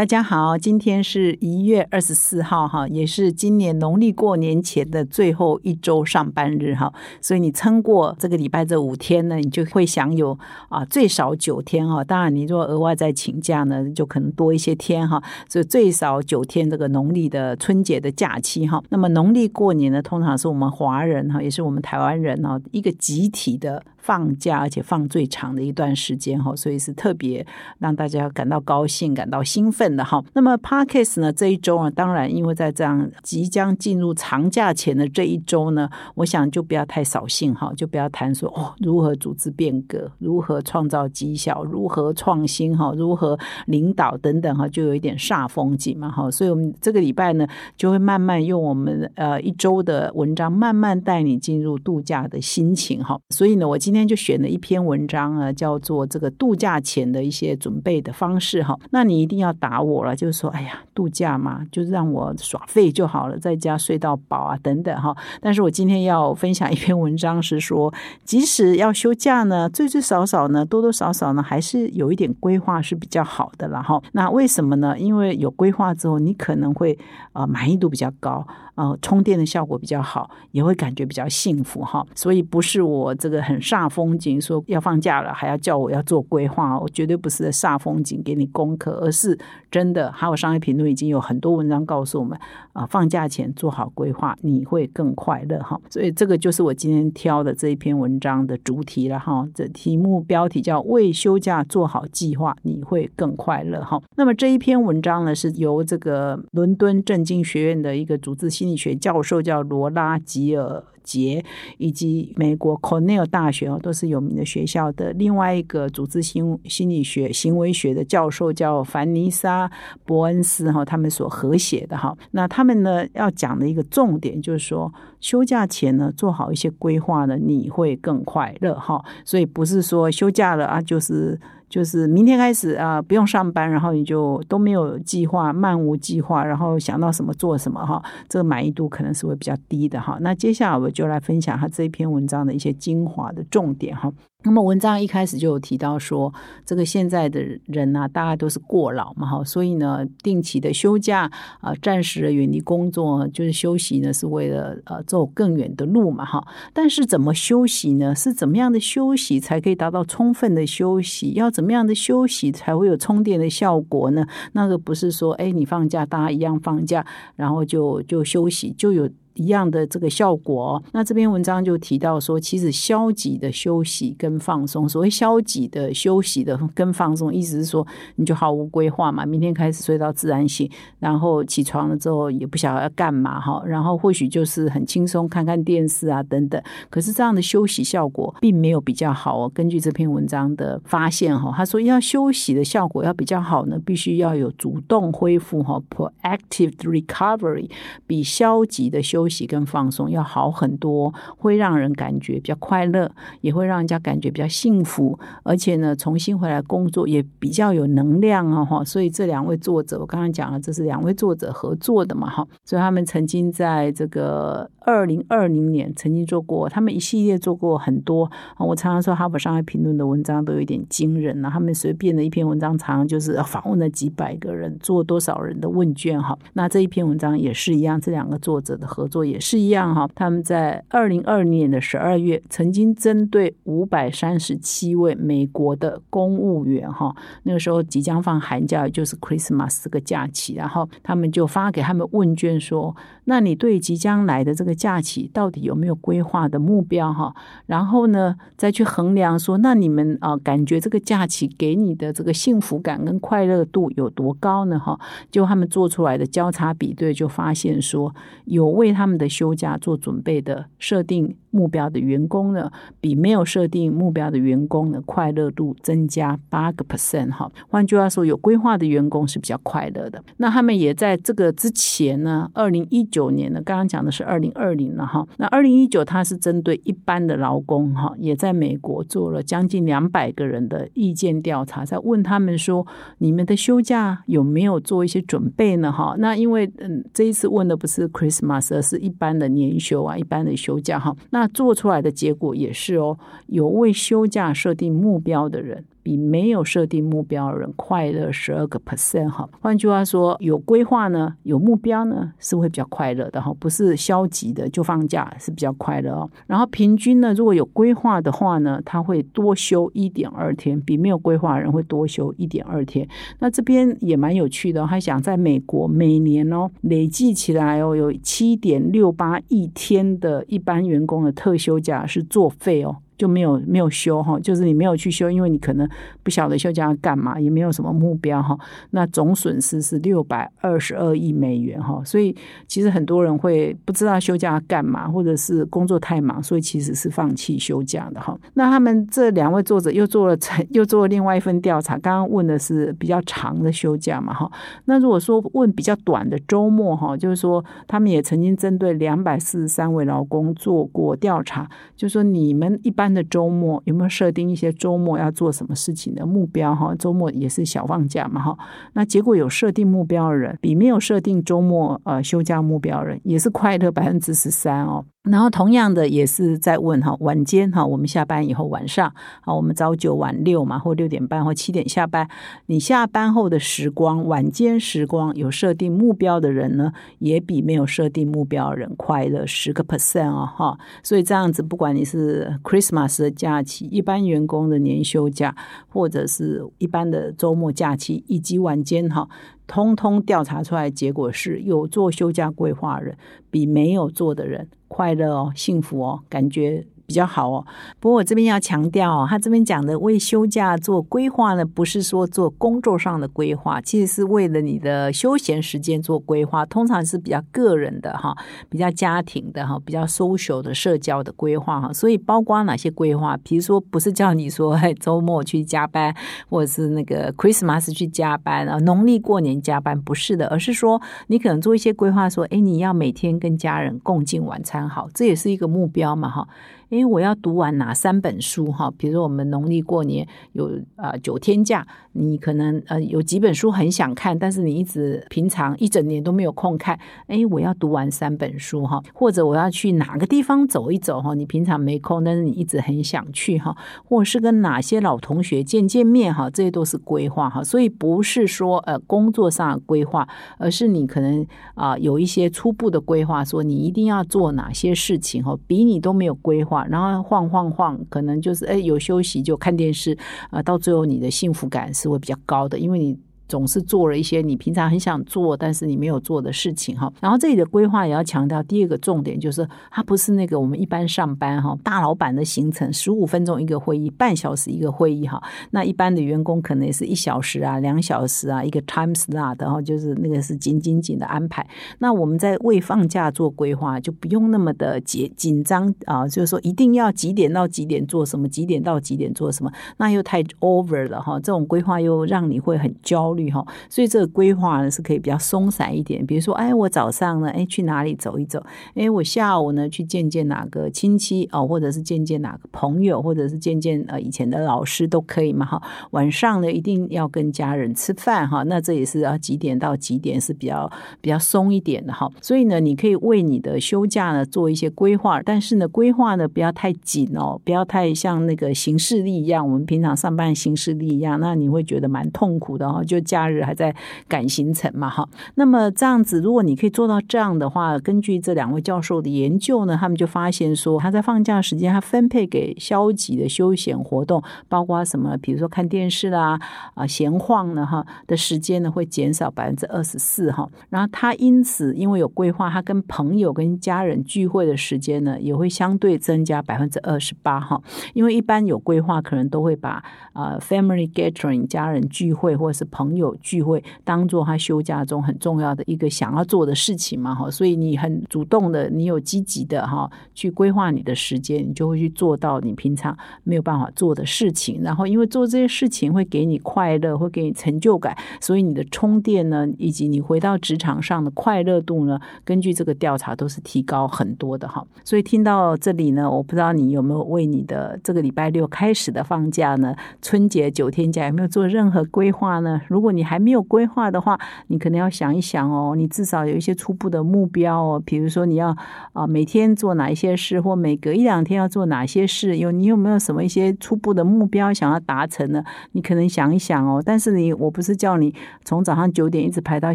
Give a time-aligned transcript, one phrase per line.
[0.00, 6.90] 大家好，今天是一月二十四号哈，也是今年农历过年前的最后一周上班日哈，
[7.20, 10.38] 所以你撑过这个礼拜这五天呢，你就会享有
[10.70, 12.02] 啊最少九天哈。
[12.02, 15.22] 当然，你如果额外再请假呢，就可能多一些天哈。
[15.50, 18.82] 所以最少九天这个农历的春节的假期哈。
[18.88, 23.84] 那么农历过年呢，通常是我们华人哈，也是我们台湾人哈一个集体的。
[24.02, 27.46] 放假，而且放最长的一段时间哈，所以是特别
[27.78, 30.22] 让大家感到高兴、感到兴奋的哈。
[30.34, 46.30] 那么 Parkes 呢，这一周啊，当然因为在这样即将进入长假前的这一周呢，我想就不要太扫兴哈，就不要谈说哦如何组织变革、如何创造绩效、如何创新哈、如何领导等等哈，就有一点煞风景嘛哈。
[46.30, 47.46] 所以我们这个礼拜呢，
[47.76, 53.18] 就会慢慢用我们呃一周的文章，慢慢带你进入度假的心情哈。
[53.30, 58.78] 所以呢，我今天就选了一篇文章啊，叫做这个度假前的一些准备的方式哈。
[58.90, 65.16] 那你一定要打我了，就是说，哎呀，度假嘛，就让我耍废就好了，在家睡到饱啊，等等哈。
[65.40, 67.92] 但是我今天要分享一篇文章，是说，
[68.24, 74.00] 即使要休假呢，最最少少呢，多多少少呢，还是有一点规划是比较好的了哈。
[74.12, 74.98] 那为什么呢？
[74.98, 76.98] 因为有规划之后，你可能会
[77.32, 78.46] 啊满意度比较高。
[78.76, 82.06] 呃，充电的效果比较好，也会感觉比较幸福哈。
[82.14, 89.38] 所以不是我这个很煞风景，说要放假了还要叫我要做规划，我绝对不是煞风景给你功课，而是
[89.70, 90.12] 真的。
[90.12, 92.38] 还有商业评论已经有很多文章告诉我们
[92.72, 95.80] 啊，放假前做好规划，你会更快乐哈。
[95.88, 99.48] 所以这个就是我今天挑的这一篇文章的主题了哈。
[99.54, 103.98] 这题目标题叫“为休假做好计划，你会更快乐”哈。
[104.16, 108.50] 那么这一篇文章呢，是由这个伦敦政经学院的一个组织。
[108.50, 111.44] 心理学教授叫罗拉吉尔杰，
[111.78, 115.12] 以及美国 Cornell 大学哦，都是有名的学校的。
[115.12, 119.70] 另外一个组织心心理学、行为学的教授叫凡妮莎
[120.04, 122.16] 伯恩斯哈，他们所合写的哈。
[122.32, 129.04] 那他们呢要讲的一个重点就是说，休假前呢做好一些规划呢，你会更快乐哈。
[129.24, 131.40] 所以不是说休假了啊，就是。
[131.70, 140.18] 就是明天开始啊，不用上班，然后你就都没有计划，漫无计划，然后想到什么做什么哈，这个满意度可能是会比较低的哈。
[140.20, 144.12] 那接下来我就来分享他这一篇文章的一些精华的重点哈。
[144.42, 146.32] 那么文章一开始就有提到说，
[146.64, 151.30] 这个现在的人呢，大概都是过劳嘛，哈，所以呢，定期的休假
[151.60, 156.42] 啊，暂时的远离工作，就是休息呢，是为了呃走更远的路嘛，哈。
[156.72, 158.14] 但是怎么休息呢？
[158.14, 161.32] 是怎么样的休息才可以达到充分的休息？
[161.32, 164.26] 要怎么样的休息才会有充电的效果呢？
[164.52, 167.04] 那个不是说，哎，你放假，大家一样放假，
[167.36, 169.08] 然后就就休息就有。
[169.34, 177.86] 一样的这个效果，那这篇文章就提到说，其实消极的休息跟放松，所谓消极的休息的跟放松，意思是说
[178.16, 189.50] 你就毫无规划嘛，明天开始睡到自然醒，然后起床了之后也不晓得要干嘛哈，然后或许就是很轻松看看电视啊等等，可是这样的休息效果并没有比较好哦。
[189.54, 197.70] 根据这篇文章的发现哈，他说要休息的效果要比较好呢，必须要有主动恢复哈，proactive recovery，
[198.06, 203.10] 比消极的休休息跟放松要好很多，会让人感觉比较快乐，
[203.42, 208.64] 也会让人家感觉比较幸福，而且呢，重新回来工作也比较有能量啊！
[208.64, 218.30] 哈，所以这两位作者，我刚刚讲了，这是两位作者合作的嘛，哈，所以他们曾经在这个二零二零年曾经做过，他们一系列做过很多。
[218.58, 226.38] 我常常说，《哈佛商业评论》的文章都有点惊人啊，他们随便的一篇文章，常常就是访问了几百个人，做多少人的问卷哈。
[226.54, 229.26] 那这一篇文章也是一样，这两个作者的合作。
[229.26, 247.34] 也是一样哈，他们在二零二零年的十二月，曾经针对五百三十七位美国的公务员哈，那个时候即将放寒假，就是 Christmas 这个假期，然后他们就发给他们问卷说：“那你对即将来的这个假期到底有没有规划的目标哈？
[247.66, 254.78] 然后呢，再去衡量说，那你们啊，感觉这个假期给你的这个幸福感跟快乐度有多高呢？
[254.78, 254.98] 哈，
[255.30, 258.14] 就他们做出来的交叉比对，就发现说，
[258.46, 262.70] 有为他他们的休假做准备的设定目标的员工呢，
[263.00, 267.50] 比没有设定目标的员工呢快乐度增加八个 percent 哈。
[267.70, 270.22] 换句话说，有规划的员工是比较快乐的。
[270.36, 275.26] 那他们也在这个之前呢，二零一九年呢，刚刚讲的是二零二零了哈。
[275.38, 282.86] 那二零一九它是针对一般的劳工哈，也在美国做了将近两百个人的意见调查，在问他们说，
[283.16, 285.90] 你们的休假有没有做一些准备呢？
[285.90, 291.16] 哈，那因为嗯，这一次问的不是 Christmas，是一般的年休啊，一般的休假哈。
[291.30, 295.84] 那做出来的结果也是哦，有为休假设定目标的人。
[296.02, 299.48] 比没有设定目标的人快乐十二个 percent 哈。
[299.60, 303.52] 换句话说，有规划呢，有目标呢，是会比较快乐的哈。
[303.58, 306.30] 不是消极的就放假是比较快乐哦。
[306.46, 313.06] 然后平均呢，如果有规划的话呢，他会多休一点二天，比没有规划的人会多休一点二天。
[313.38, 322.96] 那这边也蛮有趣的，他想在美国每年哦累计起来哦有七点六八亿天的一般员工的特休假是作废哦。
[323.20, 325.86] 就没有没有休哈，就是你没有去休，因为你可能
[326.22, 328.58] 不晓得休假要干嘛，也没有什么目标哈。
[328.92, 332.34] 那总损失是六百二十二亿美元哈，所以
[332.66, 338.34] 其实很多人会不知道休假要干嘛，或者是工作太忙，所以其实是放弃休假的哈。
[338.54, 340.34] 那他们这两位作者又做了
[340.70, 344.50] 又做了另外一份调查，刚刚问的是比较长的休假嘛哈。
[344.86, 353.09] 那如果说问比较短的周末哈，就是说他们也曾经针对两百四十三位劳工做过调查，就是说你们一般。
[353.12, 356.74] 的周末有没有设定一些周末要做什么事情的目标？
[356.74, 358.58] 哈，周末也是小放假嘛，哈。
[358.92, 365.04] 那结果有设定目标的人，比没有设定周末呃休假目标人，也是快乐百分之十三哦。
[365.28, 369.12] 然后同样的也是在问哈，晚间哈，我们下班以后晚上
[369.42, 372.26] 啊，我们早九晚六嘛，或六点半或七点下班，
[372.66, 380.78] 你下班后的时光，晚间时光有设定目标的人呢，也比没有设定目标的人快乐十个 percent 哦哈。
[381.02, 385.54] 所以这样子，不管你是 Christmas 的假期、一般员工的年休假，
[385.88, 389.28] 或者是一般的周末假期，以及晚间哈。
[389.66, 393.16] 通通调查出来，结果是有做休假规划人
[393.50, 396.84] 比没有做的人快乐哦，幸福哦，感觉。
[397.10, 397.66] 比较好哦，
[397.98, 408.32] 不过我这边要强调哦，他这边讲的为休假做规划呢，不是说做工作上的规划，其实是为了你的休闲时间做规划，通常是比较个人的哈，
[408.68, 411.92] 比较家庭的哈，比较 social 的社交的规划哈。
[411.92, 413.36] 所以包括哪些规划？
[413.42, 416.14] 比如说不是叫你说周末去加班，
[416.48, 426.46] 或者是那个 Christmas 去加班啊，农历过年加班，不是的，而是说你可能做一些规划，说哎，你要每天跟家人共进晚餐，好，这也是一个目标嘛哈。
[426.90, 428.92] 因为我要读完哪三本书哈？
[428.98, 436.98] 比如说我们农历过年有啊九天假，你可能呃有几本书很想看，但是你一直平常一整年都没有空看。
[437.28, 441.32] 哎，我要读完三本书哈，或者我要去哪个地方走一走哈？
[441.34, 446.50] 你平常没空，但是你一直很想去哈，或者是跟哪些老同学见见面哈？
[446.50, 447.62] 这些都是规划哈。
[447.62, 450.28] 所以不是说呃工作上的规划，
[450.58, 456.79] 而是你可能啊有一些初步的规划，说你一定要做哪些事情哈，比你都没有规划。
[456.88, 460.16] 然后晃晃晃，可能就是哎有休息就看电视
[460.50, 463.18] 啊，到最后你的幸福感是会比较高的，因为你。
[463.50, 467.12] 总是做了一些你平常很想做，但是你没有做的事情哈。
[467.20, 475.42] 然后这里的规划也要强调，第二个重点就是，它不是那个我们一般上班哈，大老板的行程十五分钟一个会议，半小时一个会议哈。
[475.72, 481.66] 那一般的员工可能也是一小时啊、两小时啊，一个 time slot，然后就是那个是紧紧紧的安排。
[481.98, 491.34] 那我们在为放假做规划，就不用那么的紧紧张啊，就是说一定要几点到几点做什么，几点到几点做什么，那又太 over 了哈。
[491.40, 493.39] 这种规划又让你会很焦虑。
[493.48, 496.26] 哈，所以这个规划呢是可以比较松散一点。
[496.26, 498.60] 比如说，哎，我早上呢，哎，去哪里走一走？
[498.96, 505.64] 哎，我下午呢，去见见哪个亲戚哦，或者是见见哪个朋友，或者是见见呃以前的老师都可以嘛。
[505.64, 505.80] 哈，
[506.10, 508.64] 晚上呢，一定要跟家人吃饭哈。
[508.64, 512.28] 那这也是要几点到几点是比较比较松一点的哈。
[512.40, 523.04] 所以呢，你可以为你的休假呢做一些规划，但是呢，规划呢不要太紧哦，不要太像那个行事历一样，我们平常上班行事历一样，那你会觉得蛮痛苦的哈。
[523.04, 523.94] 就假日还在
[524.26, 536.58] 赶行程嘛，哈，那么这样子，如果你可以做到这样的话，根据这两位教授的研究呢，他们就发现说，他在放假时间，他分配给消极的休闲活动，包括什么，比如说看电视啦，
[536.94, 547.80] 啊，闲晃呢，哈，的时间呢会减少百分之二十四，哈，然后他因此因为有规划，他跟朋友跟家人聚会的时间呢也会相对增加百分之二十八，哈，
[548.12, 553.19] 因为一般有规划，可能都会把啊 family gathering 家人聚会或者是朋友。
[553.20, 564.80] 友聚会当做他休假中很重要的一个想要做的事情嘛，哈，所以你很主动的，你有积极的哈去规划你的时间，你就会去做到你平常没有办法做的事情。
[564.82, 574.84] 然后因为做这些事情会给你快乐，会给你成就感，所以你的充电呢，以及你回到职场上的快乐度呢，根据这个调查都是提高很多的哈。
[575.04, 582.80] 所以听到这里呢，我不知道你有没有为你的这个礼拜六开始的放假呢，春节九天假有没有做任何规划呢？
[582.88, 588.76] 如如果你还没有规划的话，你可能要想一想哦，你至少有一些初步的目标哦，比如说你要
[589.14, 595.64] 啊每天做哪一些事，或每隔一两天要做哪些事，有你有没有什么一些初步的目标想要达成呢？
[595.92, 598.34] 你可能想一想哦，但是你我不是叫你
[598.66, 599.94] 从早上九点一直排到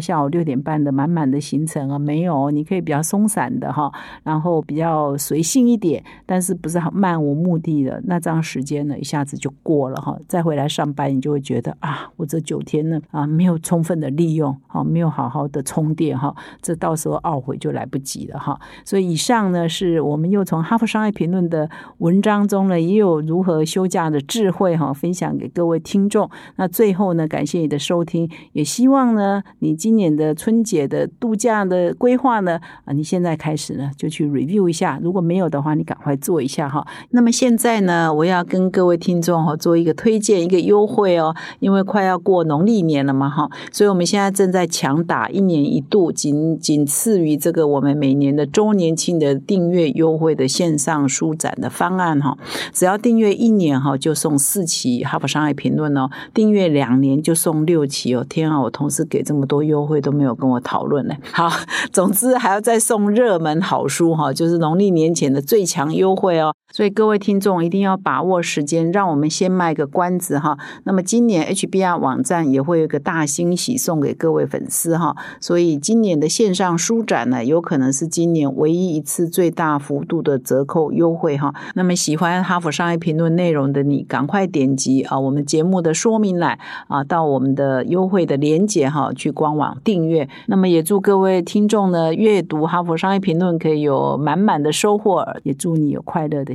[0.00, 3.92] 下午六点半的满满的行程啊，没有，你可以比较松散的哈，
[4.24, 18.58] 然后比较随性一点，但是不是很漫无目的的，那这样时间呢一下子就过了哈，再回来上班你就会觉得啊，我这九天呢啊没有充分的利用，好没有好好的充电哈，这到时候懊悔就来不及了哈。
[18.84, 26.30] 所以以上呢是我们又从哈佛商业评论的文章中呢也有如何休假的智慧哈，分享给各位听众。
[26.56, 36.86] 那最后呢，感谢你的收听，也希望呢你今年的春节的度假的规划呢啊，你现在开始呢就去 review 一下，如果没有的话，你赶快做一下哈。
[37.10, 52.36] 那么现在呢，我要跟各位听众哈做一个推荐，一个优惠哦，因为快要过农历年了嘛哈，所以我们现在正在强打一年一度，仅仅次于这个我们每年的周年庆的订阅优惠的线上书展的方案哈，
[52.72, 58.24] 只要订阅一年哈，就送四期《哈佛商业评论》哦，订阅两年就送六期哦。
[58.28, 61.14] 天啊，我同事给这么多优惠都没有跟我讨论呢。
[61.32, 61.50] 好，
[61.92, 66.54] 总之还要再送热门好书哈，就是农历年前的最强优惠哦。
[66.76, 70.58] 所以各位听众一定要把握时间，让我们先卖个关子哈。
[70.84, 75.16] 那么今年 HBR 网站也会有个大惊喜送给各位粉丝哈。
[75.40, 81.54] 所以今年的线上书展呢，有可能是今年唯一一次最大幅度的折扣优惠哈。
[81.74, 90.28] 那么喜欢哈佛商业评论内容的你，赶快点击啊我们节目的说明栏啊，到我们的优惠的链接哈，去官网订阅。
[90.48, 96.54] 那么也祝各位听众呢，阅读哈佛商业评论可以有满满的收获，也祝你有快乐的。